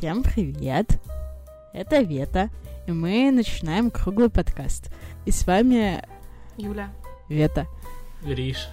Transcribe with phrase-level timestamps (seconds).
[0.00, 0.98] Всем привет!
[1.74, 2.48] Это Вета,
[2.86, 4.90] и мы начинаем круглый подкаст.
[5.26, 6.02] И с вами
[6.56, 6.90] Юля.
[7.28, 7.66] Вета.
[8.22, 8.70] Гриш.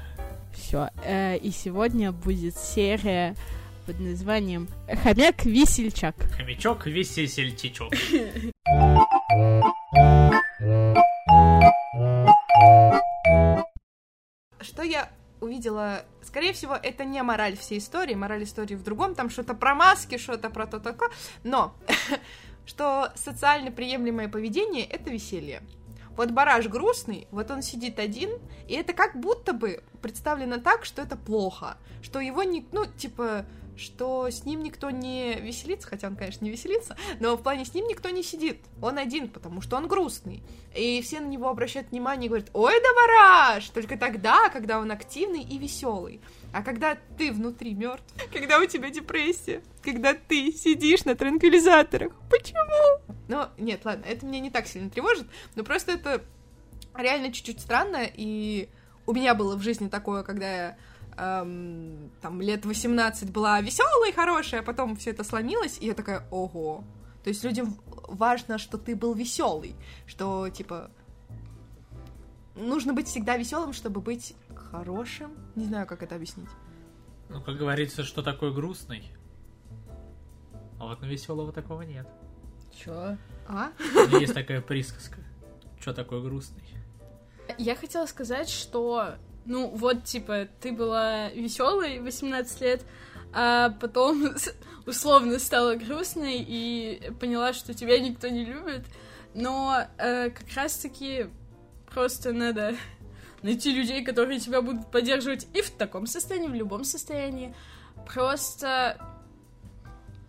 [0.54, 0.90] Все.
[1.05, 3.36] И сегодня будет серия
[3.86, 6.16] под названием «Хомяк-весельчак».
[6.38, 7.94] Хомячок-весельчачок.
[14.62, 15.09] Что я
[15.42, 16.05] увидела...
[16.22, 20.18] Скорее всего, это не мораль всей истории, мораль истории в другом, там что-то про маски,
[20.18, 21.09] что-то про то такое,
[21.44, 21.73] но
[22.66, 25.62] что социально приемлемое поведение— это веселье.
[26.18, 28.31] Вот бараш грустный, вот он сидит один,
[28.68, 33.45] и это как будто бы представлено так, что это плохо, что его не, ну, типа,
[33.77, 37.73] что с ним никто не веселится, хотя он, конечно, не веселится, но в плане с
[37.73, 38.62] ним никто не сидит.
[38.81, 40.44] Он один, потому что он грустный.
[40.76, 43.70] И все на него обращают внимание и говорят, ой, да бараш!
[43.70, 46.22] Только тогда, когда он активный и веселый.
[46.53, 53.02] А когда ты внутри мертв, когда у тебя депрессия, когда ты сидишь на транквилизаторах, почему?
[53.28, 56.23] Ну, нет, ладно, это меня не так сильно тревожит, но просто это
[56.95, 58.70] реально чуть-чуть странно, и
[59.05, 60.78] у меня было в жизни такое, когда я
[61.18, 65.94] эм, там лет 18 была веселая и хорошая, а потом все это сломилось, и я
[65.94, 66.84] такая, ого.
[67.23, 70.92] То есть людям важно, что ты был веселый, что типа
[72.56, 75.32] нужно быть всегда веселым, чтобы быть хорошим.
[75.56, 76.50] Не знаю, как это объяснить.
[77.30, 79.12] Ну, как говорится, что такое грустный.
[80.80, 82.08] А вот на веселого такого нет.
[82.73, 83.18] Чё?
[83.48, 83.72] А?
[83.80, 85.20] У меня есть такая присказка.
[85.80, 86.64] Что такое грустный?
[87.58, 89.16] Я хотела сказать, что,
[89.48, 92.81] ну, вот, типа, ты была веселой 18 лет,
[93.34, 94.36] а потом
[94.86, 98.86] условно стала грустной и поняла, что тебя никто не любит.
[99.34, 101.28] Но э, как раз-таки
[101.94, 102.76] просто надо
[103.42, 107.56] найти людей, которые тебя будут поддерживать и в таком состоянии, в любом состоянии.
[108.06, 108.98] Просто,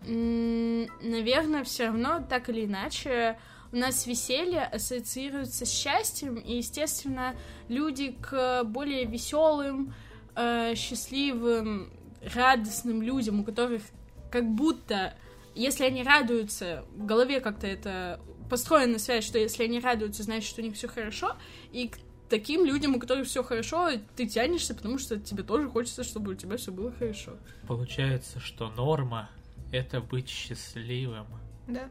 [0.01, 3.37] наверное, все равно так или иначе
[3.71, 7.35] у нас веселье ассоциируется с счастьем, и, естественно,
[7.67, 9.93] люди к более веселым,
[10.35, 11.91] э, счастливым,
[12.33, 13.83] радостным людям, у которых
[14.31, 15.13] как будто,
[15.55, 18.19] если они радуются, в голове как-то это
[18.49, 21.35] построена связь, что если они радуются, значит, что у них все хорошо,
[21.71, 21.97] и к
[22.29, 26.35] таким людям, у которых все хорошо, ты тянешься, потому что тебе тоже хочется, чтобы у
[26.35, 27.33] тебя все было хорошо.
[27.67, 29.29] Получается, что норма—
[29.71, 31.27] это быть счастливым.
[31.67, 31.89] Да.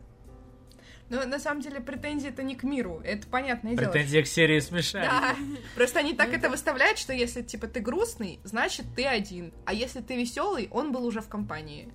[1.11, 3.91] Но на самом деле претензии это не к миру, это понятное дело.
[3.91, 5.07] Претензия к серии смешали.
[5.07, 5.37] Да,
[5.75, 9.53] просто они так это выставляют, что если, типа, ты грустный, значит, ты один.
[9.65, 11.89] А если ты веселый, он был уже в компании.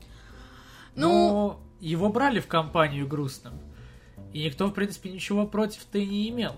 [0.95, 3.59] Ну, Но его брали в компанию грустным.
[4.31, 6.55] И никто, в принципе, ничего против-то и не имел.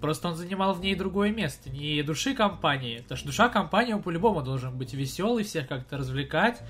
[0.00, 2.98] Просто он занимал в ней другое место, не души компании.
[2.98, 6.60] Потому что душа компании, он по-любому должен быть веселый, всех как-то развлекать.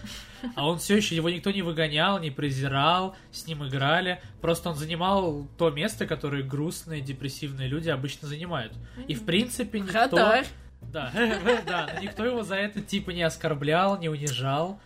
[0.54, 4.20] А он все еще, его никто не выгонял, не презирал, с ним играли.
[4.40, 8.74] Просто он занимал то место, которое грустные, депрессивные люди обычно занимают.
[9.08, 10.16] И в принципе никто...
[10.16, 10.46] Радар.
[10.80, 11.12] Да,
[11.66, 14.80] да, но никто его за это типа не оскорблял, не унижал.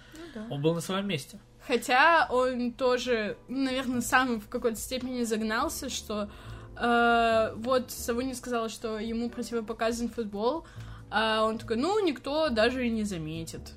[0.51, 1.39] Он был на своем месте.
[1.67, 6.31] Хотя он тоже, наверное, сам в какой-то степени загнался, что
[6.79, 10.67] вот Савуни сказала, что ему противопоказан футбол,
[11.11, 13.73] а он такой, ну, никто даже и не заметит.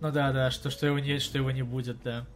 [0.00, 2.26] Ну да, да, что, что, его, не, что его не будет, да.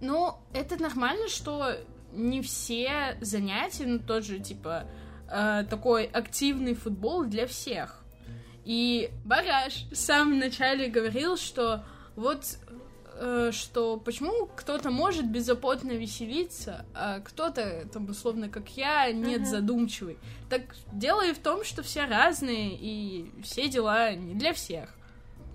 [0.00, 1.76] Ну, это нормально, что
[2.12, 4.84] не все занятия, ну, тот же, типа,
[5.30, 8.04] э, такой активный футбол для всех.
[8.64, 11.84] И Бараш в самом начале говорил, что
[12.16, 12.44] вот
[13.52, 19.46] что почему кто-то может беззаботно веселиться, а кто-то, там, условно, как я, нет, Мгм.
[19.50, 20.18] задумчивый.
[20.48, 20.62] Так
[20.92, 24.90] дело и в том, что все разные, и все дела не для всех.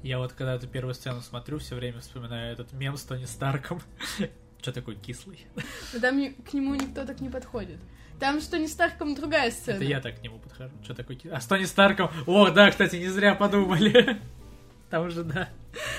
[0.04, 3.82] Я вот когда эту первую сцену смотрю, все время вспоминаю этот мем с Тони Старком.
[4.62, 5.46] Че такой кислый?
[5.94, 7.80] Но там к нему никто так не подходит.
[8.20, 9.76] Там что не Старком другая сцена.
[9.78, 10.74] Это я так к нему подхожу.
[10.86, 11.36] Че такой кислый?
[11.36, 12.10] А с Тони Старком...
[12.28, 14.22] О, да, кстати, не зря подумали.
[14.90, 15.50] Там уже, да.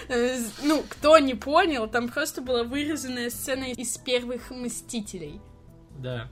[0.09, 5.41] Э, Ну, кто не понял, там просто была вырезанная сцена из первых Мстителей.
[5.99, 6.29] Да.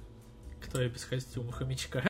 [0.65, 2.03] Кто я без костюма хомячка?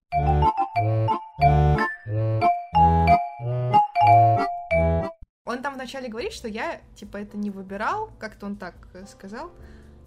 [5.44, 9.50] Он там вначале говорит, что я, типа, это не выбирал, как-то он так э, сказал.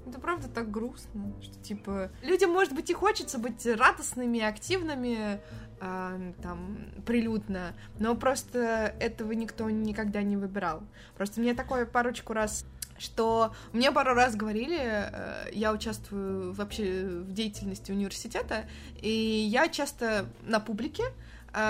[0.05, 5.41] Это правда так грустно, что, типа, людям, может быть, и хочется быть радостными, активными,
[5.81, 10.83] а, там, прилюдно, но просто этого никто никогда не выбирал.
[11.17, 12.65] Просто мне такое парочку раз
[12.97, 18.69] что мне пару раз говорили, э, я участвую вообще в деятельности университета,
[19.01, 21.03] и я часто на публике,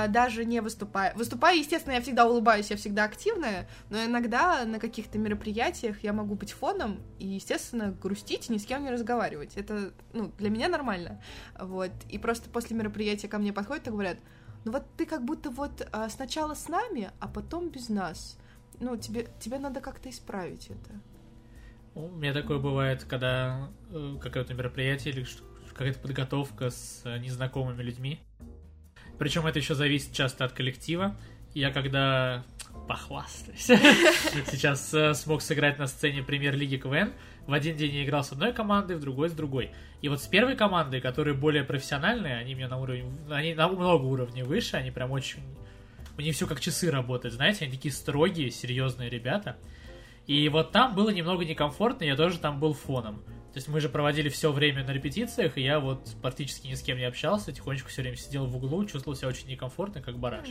[0.08, 1.14] даже не выступая.
[1.16, 6.36] Выступая, естественно, я всегда улыбаюсь, я всегда активная, но иногда на каких-то мероприятиях я могу
[6.36, 9.56] быть фоном и, естественно, грустить, ни с кем не разговаривать.
[9.56, 11.22] Это, ну, для меня нормально.
[11.60, 11.92] Вот.
[12.10, 14.18] И просто после мероприятия ко мне подходят и говорят,
[14.66, 18.38] ну вот ты как будто вот а, сначала с нами, а потом без нас.
[18.80, 21.00] Ну, тебе, тебе надо как-то исправить это.
[21.94, 25.26] У меня такое бывает, когда э, какое-то мероприятие или
[25.70, 28.20] какая-то подготовка с э, незнакомыми людьми.
[29.18, 31.16] Причем это еще зависит часто от коллектива.
[31.54, 32.44] Я когда
[32.88, 33.66] похвастаюсь,
[34.52, 37.14] сейчас э, смог сыграть на сцене премьер-лиги КВН,
[37.48, 39.72] в один день я играл с одной командой, в другой с другой.
[40.02, 44.04] И вот с первой командой, которые более профессиональные, они мне на уровень, они на много
[44.04, 45.42] уровней выше, они прям очень,
[46.18, 49.58] у них все как часы работают, знаете, они такие строгие, серьезные ребята.
[50.28, 53.24] И вот там было немного некомфортно, я тоже там был фоном.
[53.56, 56.82] То есть мы же проводили все время на репетициях, и я вот практически ни с
[56.82, 60.50] кем не общался, тихонечко все время сидел в углу, чувствовал себя очень некомфортно, как бараш.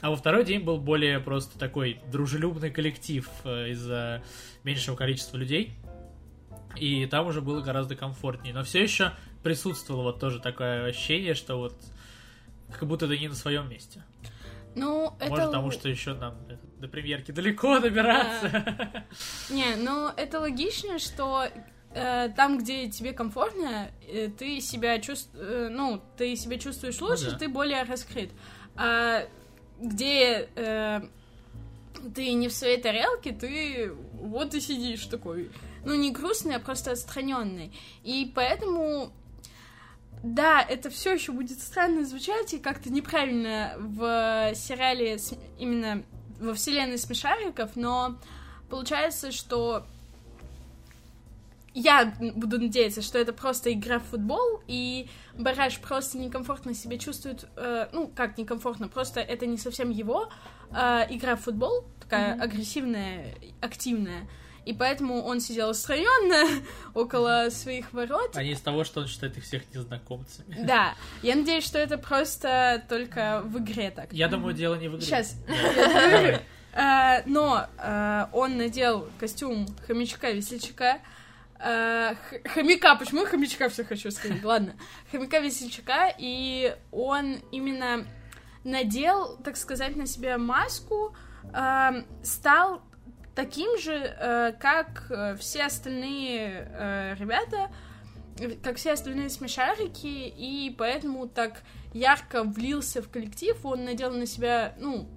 [0.00, 4.22] А во второй день был более просто такой дружелюбный коллектив э, из-за
[4.64, 5.74] меньшего количества людей.
[6.76, 8.54] И там уже было гораздо комфортнее.
[8.54, 11.76] Но все еще присутствовало вот тоже такое ощущение, что вот
[12.72, 14.02] как будто ты не на своем месте.
[14.74, 15.28] Ну, это...
[15.28, 16.38] Может, потому что еще нам
[16.78, 19.04] до премьерки далеко добираться.
[19.50, 21.50] Не, ну, это логично, что э,
[21.92, 27.30] там, где тебе комфортно, э, ты себя чувствуешь, э, ну, ты себя чувствуешь лучше, ну,
[27.32, 27.38] да.
[27.38, 28.30] ты более раскрыт.
[28.76, 29.26] А
[29.80, 31.00] где э,
[32.14, 35.50] ты не в своей тарелке, ты вот и сидишь такой,
[35.84, 37.72] ну, не грустный, а просто отстраненный.
[38.04, 39.12] И поэтому
[40.22, 45.18] да, это все еще будет странно звучать и как-то неправильно в сериале
[45.58, 46.04] именно
[46.38, 48.16] во вселенной смешариков, но
[48.68, 49.86] получается, что
[51.74, 57.46] я буду надеяться, что это просто игра в футбол, и Бараш просто некомфортно себя чувствует,
[57.56, 60.28] э, ну, как некомфортно, просто это не совсем его
[60.70, 62.42] э, игра в футбол, такая mm-hmm.
[62.42, 64.28] агрессивная, активная,
[64.66, 66.62] и поэтому он сидел устроенно
[66.94, 68.36] около своих ворот.
[68.36, 70.64] А не из того, что он считает их всех незнакомцами.
[70.64, 74.12] Да, я надеюсь, что это просто только в игре так.
[74.12, 75.06] Я думаю, дело не в игре.
[75.06, 75.36] Сейчас.
[76.72, 81.00] Э, но э, он надел костюм хомячка-весельчака,
[81.60, 84.74] хомяка, почему хомячка все хочу сказать, ладно,
[85.10, 88.06] хомяка весельчака, и он именно
[88.64, 91.14] надел, так сказать, на себя маску,
[91.44, 92.82] uh, стал
[93.34, 97.70] таким же, uh, как все остальные ребята,
[98.62, 101.62] как все остальные смешарики, и поэтому так
[101.92, 105.08] ярко влился в коллектив, он надел на себя, ну,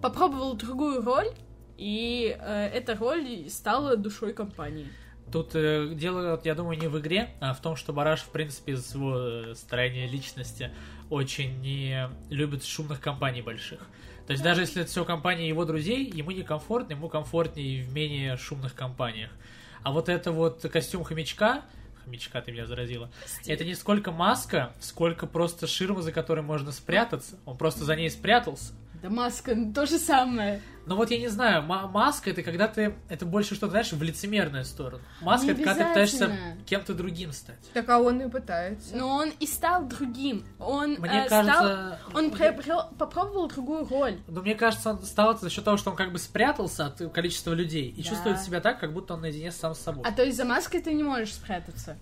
[0.00, 1.28] попробовал другую роль,
[1.82, 4.86] и э, эта роль стала душой компании.
[5.32, 8.74] Тут э, дело, я думаю, не в игре, а в том, что Бараш, в принципе,
[8.74, 10.70] из своего э, строения личности
[11.10, 13.80] очень не любит шумных компаний больших.
[14.26, 18.36] То есть даже если это все компания его друзей, ему некомфортно, ему комфортнее в менее
[18.36, 19.30] шумных компаниях.
[19.82, 21.62] А вот это вот костюм хомячка,
[22.04, 23.54] хомячка ты меня заразила, Стиль.
[23.54, 27.40] это не сколько маска, сколько просто ширма, за которой можно спрятаться.
[27.44, 28.72] Он просто за ней спрятался.
[29.02, 30.62] Да маска, ну, то же самое.
[30.86, 34.64] Ну вот я не знаю, маска это когда ты, это больше что-то, знаешь, в лицемерную
[34.64, 35.02] сторону.
[35.20, 37.58] Маска не это когда ты пытаешься кем-то другим стать.
[37.72, 38.96] Так а он и пытается.
[38.96, 40.44] Но он и стал другим.
[40.58, 44.18] Он мне э, кажется, стал, он приобрел, попробовал другую роль.
[44.26, 47.12] Но мне кажется, он стал это за счет того, что он как бы спрятался от
[47.12, 48.08] количества людей и да.
[48.08, 50.04] чувствует себя так, как будто он наедине сам с собой.
[50.06, 51.96] А то есть за маской ты не можешь спрятаться.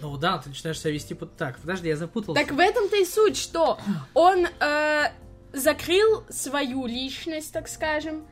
[0.00, 1.58] Ну да, ты начинаешь себя вести под так.
[1.58, 2.40] Подожди, я запутался.
[2.40, 3.78] Так в этом-то и суть, что
[4.14, 5.10] он э,
[5.52, 8.26] закрыл свою личность, так скажем,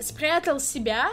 [0.00, 1.10] спрятал себя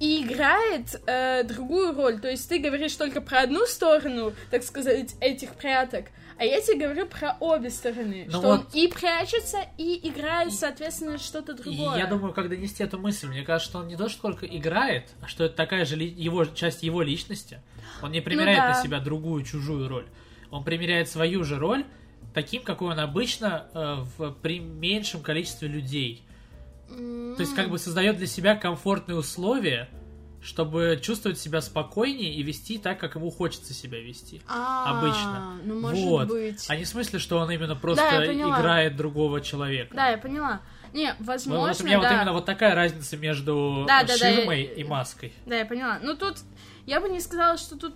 [0.00, 2.20] и играет э, другую роль.
[2.20, 6.06] То есть ты говоришь только про одну сторону, так сказать, этих пряток,
[6.38, 8.24] а я тебе говорю про обе стороны.
[8.26, 8.60] Ну что вот...
[8.60, 11.98] он и прячется, и играет, соответственно, что-то другое.
[11.98, 13.26] Я думаю, как донести эту мысль.
[13.26, 16.06] Мне кажется, что он не то, что только играет, а что это такая же ли...
[16.06, 17.60] его часть его личности.
[18.02, 18.76] Он не примеряет ну, да.
[18.76, 20.06] на себя другую, чужую роль.
[20.50, 21.84] Он примеряет свою же роль,
[22.34, 26.22] таким, какой он обычно э, в, при меньшем количестве людей.
[26.90, 27.36] Mm.
[27.36, 29.88] То есть как бы создает для себя комфортные условия,
[30.40, 34.40] чтобы чувствовать себя спокойнее и вести так, как ему хочется себя вести.
[34.48, 35.60] А, обычно.
[35.64, 36.28] Ну, может вот.
[36.28, 36.64] быть.
[36.68, 39.94] А не в смысле, что он именно просто да, играет другого человека.
[39.94, 40.60] Да, я поняла.
[40.92, 42.08] Не, возможно, вот, у меня да.
[42.08, 45.32] вот именно вот такая разница между да, ширмой да, да, и маской.
[45.44, 45.98] Да, я поняла.
[46.02, 46.38] Ну тут
[46.86, 47.94] я бы не сказала, что тут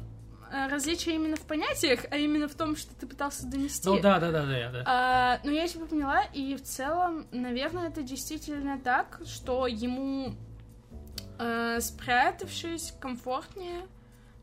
[0.71, 3.88] различие именно в понятиях, а именно в том, что ты пытался донести.
[3.88, 4.82] Ну да, да, да, да, да.
[4.87, 10.35] А, ну я тебя поняла, и в целом, наверное, это действительно так, что ему,
[11.38, 13.87] э, спрятавшись, комфортнее,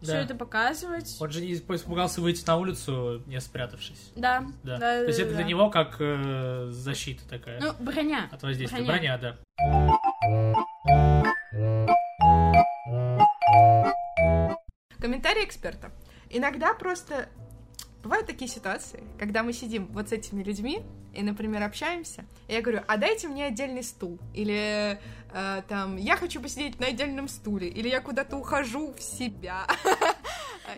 [0.02, 0.22] все Да.
[0.22, 1.18] это показывать.
[1.20, 4.12] Он же не испугался выйти на улицу, не спрятавшись.
[4.16, 4.78] Да, Да.
[4.78, 5.38] да, То есть да, это да.
[5.40, 8.30] для него как э, защита такая Ну, броня.
[8.32, 8.84] от воздействия.
[8.86, 9.18] броня.
[9.18, 10.50] Броня, да.
[15.00, 15.92] Комментарий эксперта.
[16.30, 17.30] Иногда просто
[18.04, 20.84] бывают такие ситуации, когда мы сидим вот с этими людьми
[21.14, 25.00] и, например, общаемся, и я говорю, а дайте мне отдельный стул, или
[25.34, 29.68] э, там, я хочу посидеть на отдельном стуле, или я куда-то ухожу в себя.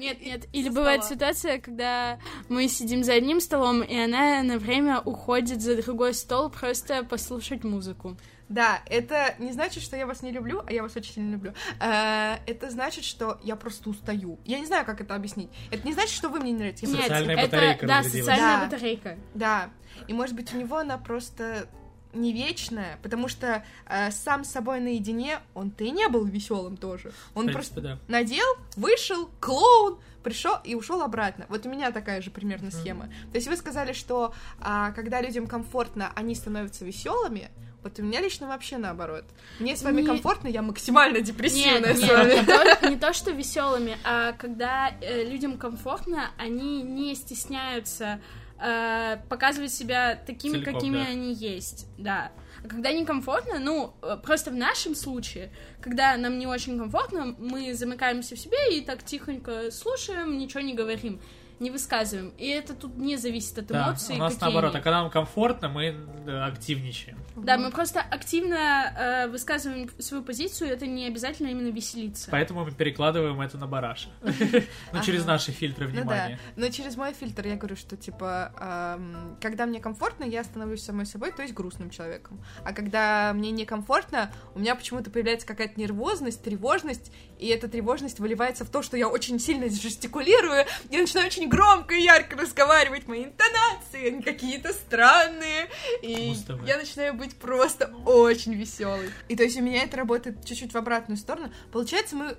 [0.02, 0.48] Нет, нет.
[0.52, 1.16] Или со бывает стола.
[1.16, 6.50] ситуация, когда мы сидим за одним столом, и она на время уходит за другой стол
[6.50, 8.18] просто послушать музыку.
[8.50, 11.54] Да, это не значит, что я вас не люблю, а я вас очень сильно люблю.
[11.80, 14.40] Э, Это значит, что я просто устаю.
[14.44, 15.50] Я не знаю, как это объяснить.
[15.72, 16.90] Это не значит, что вы мне не нравитесь.
[16.90, 18.66] Нет, Социальная это, батарейка да, социальная Да.
[18.66, 19.18] батарейка.
[19.36, 19.70] Да,
[20.08, 21.68] и может быть у него она просто
[22.14, 27.12] не вечная, потому что э, сам с собой наедине он-то и не был веселым тоже.
[27.36, 28.12] Он В просто принципе, да.
[28.20, 31.46] надел, вышел, клоун, пришел и ушел обратно.
[31.50, 33.06] Вот у меня такая же примерно схема.
[33.32, 37.50] То есть вы сказали, что а, когда людям комфортно, они становятся веселыми.
[37.84, 39.24] Вот у меня лично вообще наоборот.
[39.58, 42.34] Мне с вами Не- комфортно, я максимально Нет, депрессивная с нет, вами.
[42.34, 48.22] не то, не то, что веселыми, а когда э, людям комфортно, они не стесняются
[48.62, 51.06] э, показывать себя такими, Целиком, какими да.
[51.06, 52.32] они есть, да.
[52.64, 55.52] А когда некомфортно, ну, э, просто в нашем случае,
[55.82, 60.74] когда нам не очень комфортно, мы замыкаемся в себе и так тихонько слушаем, ничего не
[60.74, 61.20] говорим,
[61.62, 62.34] не высказываем.
[62.38, 64.16] И это тут не зависит от Да, эмоций.
[64.16, 64.80] у нас какие наоборот, они.
[64.80, 67.18] а когда нам комфортно, мы э, активничаем.
[67.36, 68.56] Да, мы просто активно
[68.98, 72.30] э, высказываем свою позицию, это не обязательно именно веселиться.
[72.32, 74.10] Поэтому мы перекладываем это на бараша.
[74.94, 76.40] Ну, через наши фильтры Ну да, внимания.
[76.58, 79.00] но через мой фильтр я говорю, что типа,
[79.40, 82.44] когда мне комфортно, я становлюсь самой собой, то есть грустным человеком.
[82.66, 88.66] А когда мне некомфортно, у меня почему-то появляется какая-то нервозность, тревожность, и эта тревожность выливается
[88.66, 93.26] в то, что я очень сильно жестикулирую, я начинаю очень громко и ярко разговаривать, мои
[93.26, 95.68] интонации, они какие-то странные,
[96.02, 96.34] и
[96.66, 99.12] я начинаю быть просто очень веселой.
[99.28, 101.52] И то есть у меня это работает чуть-чуть в обратную сторону.
[101.72, 102.36] Получается, мы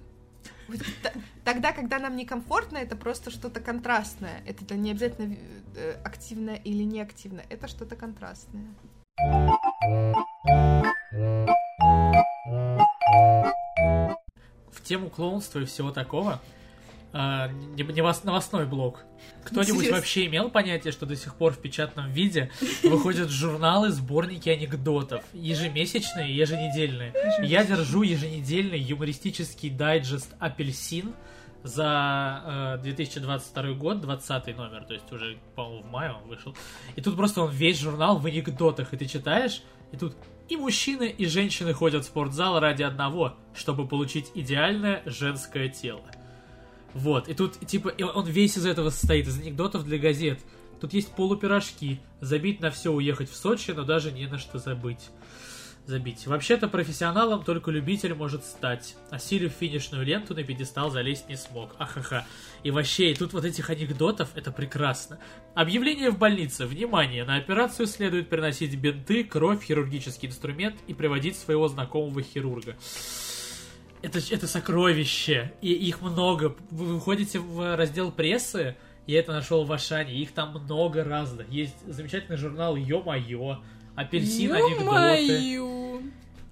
[1.44, 4.42] Тогда, когда нам некомфортно, это просто что-то контрастное.
[4.46, 5.36] Это не обязательно
[5.76, 7.44] э, активное или неактивное.
[7.50, 8.64] Это что-то контрастное.
[14.70, 16.40] В тему клоунства и всего такого,
[17.12, 19.04] а, не, не вос- новостной блок.
[19.44, 22.50] Кто-нибудь вообще имел понятие, что до сих пор в печатном виде
[22.82, 27.12] выходят журналы, сборники анекдотов, ежемесячные и еженедельные.
[27.42, 31.14] Я держу еженедельный юмористический дайджест «Апельсин»
[31.62, 36.56] за э, 2022 год, 20 номер, то есть уже, по-моему, в мае он вышел.
[36.96, 40.16] И тут просто он весь журнал в анекдотах, и ты читаешь, и тут
[40.48, 46.02] и мужчины, и женщины ходят в спортзал ради одного, чтобы получить идеальное женское тело.
[46.94, 50.40] Вот, и тут, типа, он весь из этого состоит, из анекдотов для газет.
[50.80, 55.10] Тут есть полупирожки, забить на все, уехать в Сочи, но даже не на что забыть.
[55.84, 56.28] Забить.
[56.28, 58.94] Вообще-то профессионалом только любитель может стать.
[59.10, 61.74] Осилив финишную ленту, на пьедестал залезть не смог.
[61.78, 62.24] Ахаха.
[62.62, 65.18] И вообще, и тут вот этих анекдотов, это прекрасно.
[65.54, 66.66] Объявление в больнице.
[66.66, 72.76] Внимание, на операцию следует приносить бинты, кровь, хирургический инструмент и приводить своего знакомого хирурга.
[74.02, 76.56] Это, это сокровище, и их много.
[76.70, 81.48] Вы выходите в раздел прессы, я это нашел в Ашане, их там много разных.
[81.48, 83.62] Есть замечательный журнал Ё-моё,
[83.94, 86.02] апельсин анекдоты.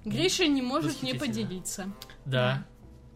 [0.05, 1.93] Гриша не может не поделиться.
[2.25, 2.65] Да.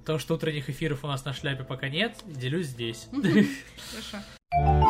[0.04, 3.08] То, что утренних эфиров у нас на шляпе пока нет, делюсь здесь.
[3.10, 4.83] Хорошо.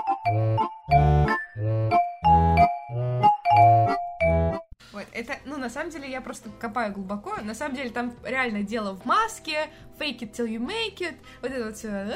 [5.64, 7.36] На самом деле, я просто копаю глубоко.
[7.42, 11.50] На самом деле, там реально дело в маске, fake it till you make it, вот
[11.50, 12.14] это вот все.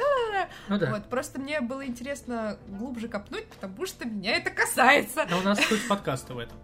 [0.68, 0.90] Ну да.
[0.90, 5.26] Вот, просто мне было интересно глубже копнуть, потому что меня это касается.
[5.30, 6.58] Но у нас суть подкаста в этом.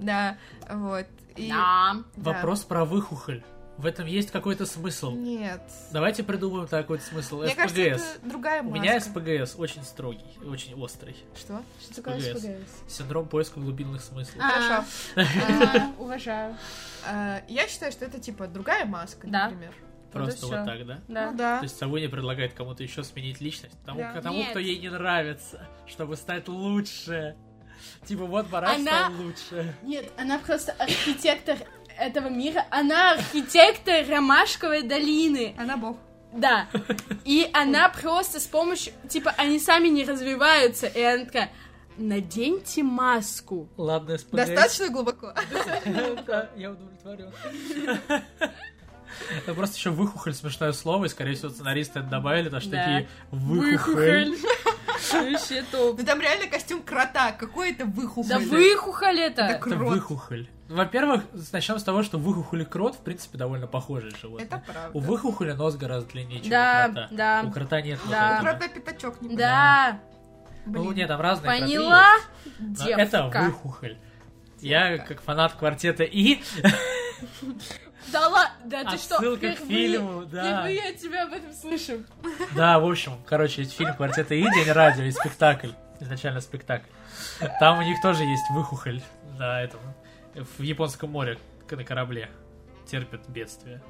[0.00, 0.36] Да,
[0.68, 1.06] вот.
[1.36, 1.48] И...
[1.48, 1.96] Да.
[2.16, 2.32] да.
[2.32, 3.44] Вопрос про выхухоль.
[3.76, 5.10] В этом есть какой-то смысл.
[5.12, 5.60] Нет.
[5.90, 7.42] Давайте придумаем такой смысл.
[7.42, 8.16] Мне кажется, СПГС.
[8.16, 8.78] это другая У маска.
[8.78, 11.16] меня СПГС очень строгий, очень острый.
[11.36, 11.60] Что?
[11.82, 12.38] Что такое СПГС.
[12.42, 12.92] СПГС?
[12.96, 14.36] Синдром поиска глубинных смыслов.
[14.40, 14.50] А.
[14.50, 14.84] Хорошо.
[15.16, 16.56] А, Уважаю.
[17.06, 19.74] А, Я считаю, что это типа другая маска, например.
[20.12, 21.00] Просто вот так, да?
[21.08, 21.30] Да.
[21.32, 21.58] Ну да.
[21.58, 23.74] То есть Савуня предлагает кому-то еще сменить личность.
[23.84, 24.22] Тому, Да.
[24.22, 24.50] тому, Нет.
[24.50, 27.34] кто ей не нравится, чтобы стать лучше.
[28.06, 29.74] Типа, вот Бараш Она- стал лучше.
[29.82, 31.58] Нет, она просто архитектор
[31.98, 32.66] этого мира.
[32.70, 35.54] Она архитектор Ромашковой долины.
[35.58, 35.96] Она бог.
[36.32, 36.66] Да.
[37.24, 38.92] И она просто с помощью...
[39.08, 40.86] Типа, они сами не развиваются.
[40.86, 41.50] И она такая,
[41.96, 43.68] наденьте маску.
[43.76, 44.48] Ладно, СПГС.
[44.48, 45.32] Достаточно глубоко.
[46.26, 47.32] Да, я удовлетворен.
[49.30, 53.08] Это просто еще выхухоль смешное слово, и, скорее всего, сценаристы это добавили, потому что такие
[53.30, 54.34] выхухоль.
[55.12, 55.98] Вообще топ.
[55.98, 58.28] Ну там реально костюм крота, какой это выхухоль.
[58.28, 59.42] Да выхухоль это!
[59.42, 59.92] Это Это крот.
[59.94, 60.48] выхухоль.
[60.68, 64.46] Во-первых, начнем с того, что выхухоль и крот, в принципе, довольно похожие животные.
[64.46, 64.90] Это правда.
[64.94, 67.08] У выхухоля нос гораздо длиннее, чем Да, у крота.
[67.12, 67.42] да.
[67.46, 68.38] У крота нет Да.
[68.40, 70.00] У крота пятачок не Да,
[70.66, 70.94] Ну, Блин.
[70.94, 72.06] нет, там разные поняла,
[72.58, 73.00] девка.
[73.02, 73.98] это выхухоль.
[74.60, 76.40] Я, как фанат квартета И,
[78.12, 80.62] Да ладно, да ты что, Отсылка к фильму, да.
[80.62, 82.04] Впервые от тебя об этом слышу.
[82.54, 85.70] да, в общем, короче, есть фильм «Квартета И», День радио и спектакль,
[86.00, 86.88] изначально спектакль.
[87.60, 89.02] Там у них тоже есть выхухоль
[89.38, 89.80] на этом,
[90.34, 91.38] в Японском море,
[91.70, 92.30] на корабле,
[92.86, 93.82] терпят бедствие.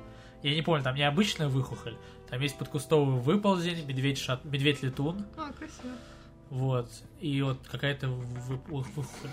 [0.43, 1.97] Я не помню, там не обычная выхухоль,
[2.31, 4.45] там есть подкустовый выползень, медведь, шат...
[4.45, 5.93] медведь-летун, А, красиво.
[6.51, 6.89] вот,
[7.21, 9.31] и вот какая-то вы- выхухоль.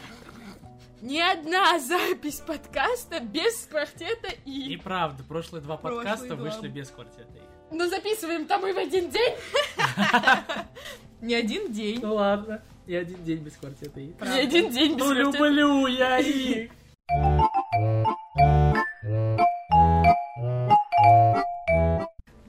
[1.02, 4.78] Ни одна запись подкаста без квартета И и...
[4.78, 6.44] правда, прошлые два Прошлые подкаста два.
[6.44, 7.74] вышли без «Квартета И».
[7.76, 9.34] Ну записываем там и в один день.
[11.22, 12.00] Не один день.
[12.02, 14.14] Ну ладно, и один день без «Квартета И».
[14.22, 15.38] Ни один день без Ну квартета.
[15.50, 16.72] люблю я их!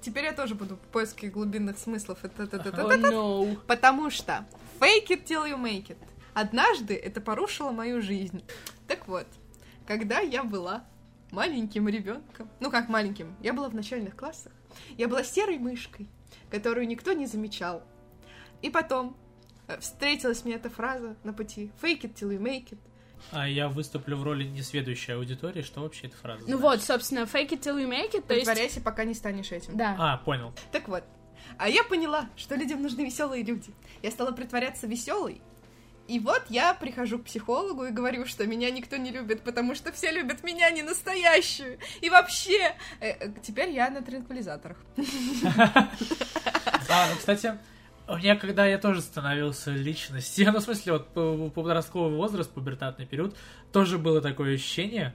[0.01, 2.19] Теперь я тоже буду в поиске глубинных смыслов.
[2.25, 3.59] Это, это, это, это, О, no.
[3.67, 4.45] Потому что
[4.81, 5.97] fake it till you make it.
[6.35, 8.43] Однажды это порушило мою жизнь.
[8.89, 9.27] Так вот,
[9.87, 10.85] когда я была
[11.31, 14.53] маленьким ребенком, ну как маленьким, я была в начальных классах,
[14.97, 16.09] я была серой мышкой,
[16.51, 17.83] которую никто не замечал.
[18.63, 19.17] И потом
[19.69, 22.79] э, встретилась мне эта фраза на пути fake it till you make it.
[23.31, 25.63] А я выступлю в роли несведущей аудитории.
[25.63, 26.41] Что вообще эта фраза?
[26.43, 26.63] Ну значит?
[26.63, 28.47] вот, собственно, fake it till you make it, то есть...
[28.47, 29.77] Притворяйся, пока не станешь этим.
[29.77, 29.97] Да.
[29.99, 30.53] А, понял.
[30.73, 31.05] Так вот,
[31.59, 33.73] а я поняла, что людям нужны веселые люди.
[34.03, 35.41] Я стала притворяться веселой.
[36.09, 39.93] И вот я прихожу к психологу и говорю, что меня никто не любит, потому что
[39.93, 41.79] все любят меня не настоящую.
[42.01, 44.77] И вообще, э, э, теперь я на транквилизаторах.
[46.89, 47.57] А, ну, кстати,
[48.09, 53.07] у меня, когда я тоже становился личностью, ну, в смысле, вот по- подростковый возраст, пубертатный
[53.07, 53.37] период,
[53.73, 55.15] тоже было такое ощущение,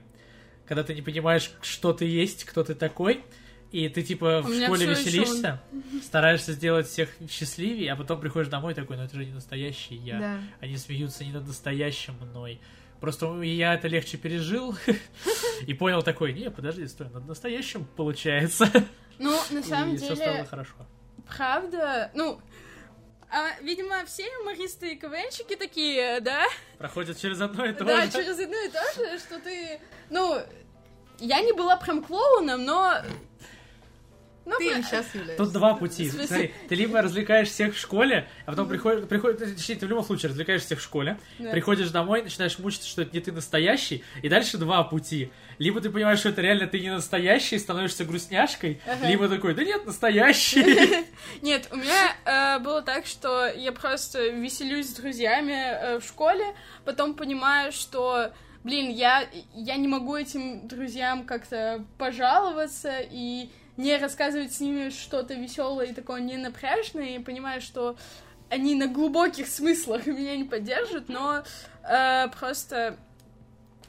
[0.66, 3.24] когда ты не понимаешь, что ты есть, кто ты такой,
[3.70, 5.60] и ты, типа, в школе веселишься,
[6.02, 10.18] стараешься сделать всех счастливее, а потом приходишь домой такой, ну, это же не настоящий я.
[10.18, 10.38] Да.
[10.60, 12.60] Они смеются не над настоящим мной.
[13.00, 14.76] Просто я это легче пережил
[15.66, 18.70] и понял такой, не, подожди, стой, над настоящим получается.
[19.20, 20.74] Ну, на самом И все стало деле, хорошо.
[21.36, 22.40] правда, ну...
[23.28, 26.44] а, видимо, все юмористы и КВНщики такие, да?
[26.78, 28.12] Проходит через одно и то Да, же.
[28.12, 29.80] через одно и то же, что ты...
[30.08, 30.40] Ну,
[31.18, 32.94] я не была прям клоуном, но...
[34.50, 35.52] Ну, Ты им сейчас Тут являешься.
[35.52, 36.10] два пути.
[36.10, 40.04] Смотри, ты либо развлекаешь всех в школе, а потом приходишь, приходишь, точнее, ты в любом
[40.04, 41.50] случае развлекаешь всех в школе, Да.
[41.50, 45.30] приходишь домой, начинаешь мучиться, что это не ты настоящий, и дальше два пути.
[45.58, 49.06] Либо ты понимаешь, что это реально ты не настоящий, становишься грустняшкой, Ага.
[49.06, 51.04] либо такой, да нет, настоящий.
[51.42, 56.44] Нет, у меня э, было так, что я просто веселюсь с друзьями э, в школе,
[56.84, 58.32] потом понимаю, что,
[58.64, 65.34] блин, я, я не могу этим друзьям как-то пожаловаться и не рассказывать с ними что-то
[65.34, 67.96] веселое и такое не напряжное, и понимаю, что
[68.50, 71.42] они на глубоких смыслах меня не поддержат, но
[71.84, 72.98] э, просто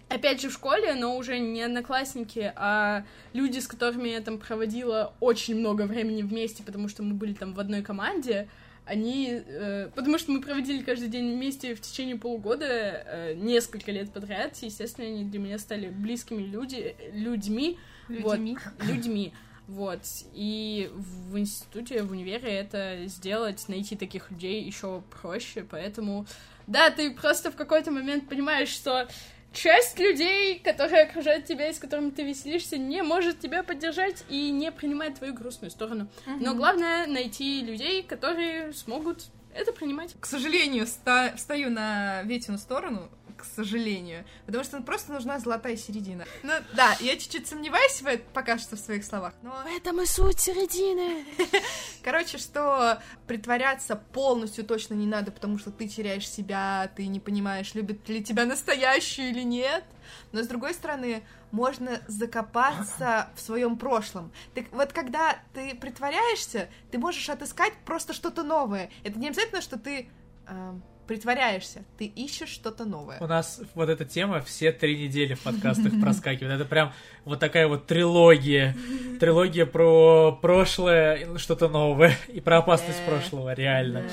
[0.08, 5.14] опять же в школе, но уже не одноклассники, а люди, с которыми я там проводила
[5.20, 8.48] очень много времени вместе, потому что мы были там в одной команде,
[8.86, 14.12] они, э, потому что мы проводили каждый день вместе в течение полугода, э, несколько лет
[14.12, 18.24] подряд, естественно, они для меня стали близкими люди, людьми, Людьми.
[18.24, 19.34] вот, людьми.
[19.70, 20.00] Вот.
[20.34, 25.64] И в институте, в универе это сделать, найти таких людей еще проще.
[25.70, 26.26] Поэтому,
[26.66, 29.08] да, ты просто в какой-то момент понимаешь, что
[29.54, 34.50] часть людей, которые окружают тебя и с которыми ты веселишься, не может тебя поддержать и
[34.50, 36.08] не принимает твою грустную сторону.
[36.26, 40.16] Но главное найти людей, которые смогут это принимать.
[40.20, 46.26] К сожалению, ста- встаю на Ветину сторону, к сожалению, потому что просто нужна золотая середина.
[46.44, 49.54] Ну да, я чуть-чуть сомневаюсь в это пока что в своих словах, но...
[49.76, 51.26] этом и суть середины.
[52.04, 57.74] Короче, что притворяться полностью точно не надо, потому что ты теряешь себя, ты не понимаешь,
[57.74, 59.84] любит ли тебя настоящую или нет.
[60.32, 64.32] Но с другой стороны, можно закопаться в своем прошлом.
[64.54, 68.90] Так вот, когда ты притворяешься, ты можешь отыскать просто что-то новое.
[69.04, 70.10] Это не обязательно, что ты
[70.48, 73.18] эм, притворяешься, ты ищешь что-то новое.
[73.20, 76.54] У нас вот эта тема все три недели в подкастах проскакивает.
[76.54, 76.94] Это прям
[77.26, 78.78] вот такая вот трилогия.
[79.20, 82.16] Трилогия про прошлое, и что-то новое.
[82.28, 83.12] И про опасность Да.
[83.12, 84.04] прошлого, реально.
[84.04, 84.08] Да.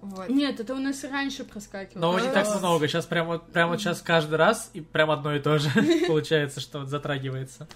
[0.00, 0.28] Вот.
[0.28, 2.14] Нет, это у нас и раньше проскакивало.
[2.14, 2.88] Но не так много.
[2.88, 5.70] Сейчас прям вот, прям вот сейчас каждый раз и прям одно и то же
[6.08, 7.68] получается, что вот затрагивается.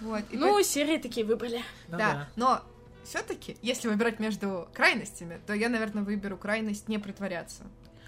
[0.00, 0.22] Вот.
[0.30, 1.60] И Ну, серии такие выбрали.
[1.88, 2.62] Ну да, но
[3.04, 7.64] все-таки, если выбирать между крайностями, то я, наверное, выберу крайность не притворяться.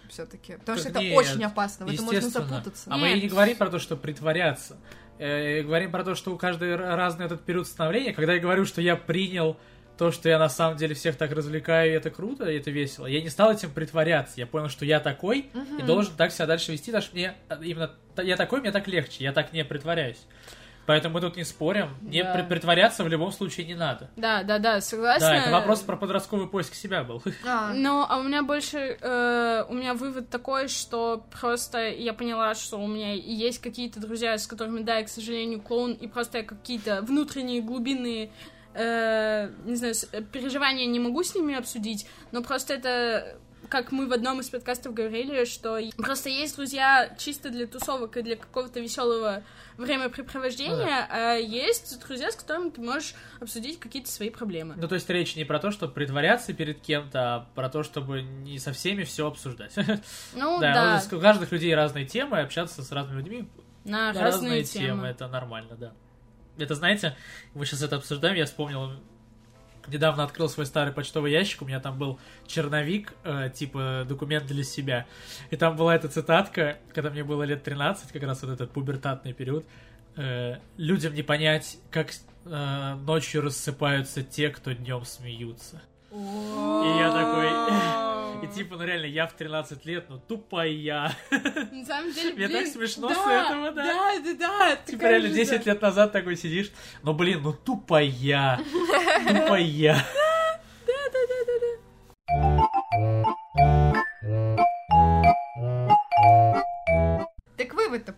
[0.08, 0.52] Все-таки.
[0.54, 2.88] Потому Так что это очень опасно, в этом можно запутаться.
[2.90, 4.76] А мы и не говорим про то, что притворяться.
[5.18, 8.12] Э, говорим про то, что у каждой р- разный этот период становления.
[8.12, 9.56] Когда я говорю, что я принял
[9.98, 13.06] то, что я на самом деле всех так развлекаю, и это круто, и это весело,
[13.06, 14.34] я не стал этим притворяться.
[14.38, 15.86] Я понял, что я такой, и Мгм.
[15.86, 19.32] должен так себя дальше вести, потому что мне именно я такой, мне так легче, я
[19.32, 20.20] так не притворяюсь.
[20.86, 21.90] Поэтому мы тут не спорим.
[22.02, 22.32] Не Да.
[22.34, 24.08] при- притворяться в любом случае не надо.
[24.16, 25.28] Да, да, да, согласна.
[25.28, 27.22] Да, это вопрос про подростковый поиск себя был.
[27.46, 32.54] А, Ну, а у меня больше, э, у меня вывод такой, что просто я поняла,
[32.54, 36.38] что у меня есть какие-то друзья, с которыми, да, я, к сожалению, клоун, и просто
[36.38, 38.30] я какие-то внутренние глубинные,
[38.74, 43.36] э, не знаю, э, переживания не могу с ними обсудить, но просто это
[43.68, 48.22] как мы в одном из подкастов говорили, что просто есть друзья чисто для тусовок и
[48.22, 49.42] для какого-то веселого
[49.76, 54.74] времяпрепровождения, а есть друзья, с которыми ты можешь обсудить какие-то свои проблемы.
[54.76, 58.22] Ну, то есть речь не про то, чтобы притворяться перед кем-то, а про то, чтобы
[58.22, 59.74] не со всеми все обсуждать.
[60.34, 63.48] Ну Да, да, у каждых людей разные темы, общаться с разными людьми
[63.84, 65.06] на на разные, темы.
[65.06, 65.92] это нормально, да.
[66.58, 67.16] Это, знаете,
[67.54, 68.92] мы сейчас это обсуждаем, я вспомнил,
[69.88, 74.64] недавно открыл свой старый почтовый ящик, у меня там был черновик, э, типа документ для
[74.64, 75.06] себя,
[75.50, 79.32] и там была эта цитатка, когда мне было лет 13, как раз вот этот пубертатный
[79.32, 79.66] период,
[80.16, 82.10] э, людям не понять, как
[82.44, 85.82] э, ночью рассыпаются те, кто днем смеются.
[86.12, 88.05] И я такой...
[88.42, 91.16] И типа, ну реально, я в 13 лет, ну тупая.
[91.30, 93.84] На самом деле, Мне так смешно с этого, да.
[93.84, 94.76] Да, да, да.
[94.86, 95.70] Типа реально же, 10 да.
[95.70, 96.70] лет назад такой сидишь,
[97.02, 98.60] ну блин, ну тупая,
[99.28, 100.04] тупая.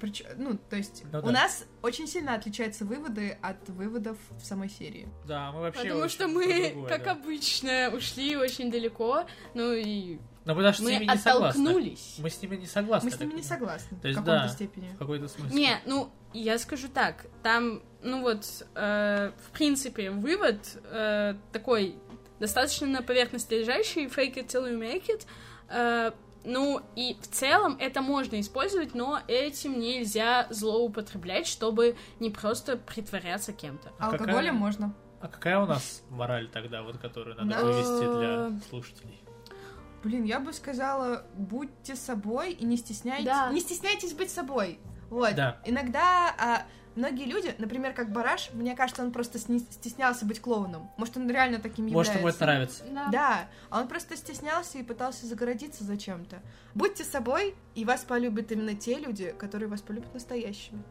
[0.08, 1.30] Прич- ну, то есть, Ну у да.
[1.32, 5.08] нас очень сильно отличаются выводы от выводов в самой серии.
[5.26, 7.12] Да, мы вообще Потому что мы, другое, как да.
[7.12, 11.60] обычно, ушли очень далеко, ну и Но мы даже с мы ними не согласны.
[11.62, 12.16] оттолкнулись.
[12.18, 13.10] Мы с ними не согласны.
[13.10, 14.48] Мы с ними так не согласны То есть, в каком-то да.
[14.48, 14.88] степени.
[14.94, 15.56] В какой-то смысле.
[15.56, 18.44] Не, ну, я скажу так, там, ну вот,
[18.74, 21.96] э, в принципе, вывод э, такой
[22.40, 25.26] достаточно на поверхности лежащий, fake it till you make it,
[25.70, 26.12] э,
[26.44, 33.52] ну, и в целом это можно использовать, но этим нельзя злоупотреблять, чтобы не просто притворяться
[33.52, 33.90] кем-то.
[33.98, 34.94] А какая- Алкоголем можно.
[35.20, 37.64] А какая у нас мораль тогда, вот которую надо Да.
[37.64, 39.20] вывести для слушателей?
[40.04, 43.26] Блин, я бы сказала, будьте собой и не стесняйтесь.
[43.26, 43.50] Да.
[43.50, 44.78] Не стесняйтесь быть собой.
[45.10, 45.34] Вот.
[45.34, 45.60] Да.
[45.64, 46.62] Иногда а,
[46.98, 50.90] многие люди, например, как Бараш, мне кажется, он просто стеснялся быть клоуном.
[50.96, 52.44] Может, он реально таким Может, ему является.
[52.44, 52.84] это нравится.
[53.10, 56.40] Да, а он просто стеснялся и пытался загородиться зачем-то.
[56.74, 60.82] Будьте собой, и вас полюбят именно те люди, которые вас полюбят настоящими.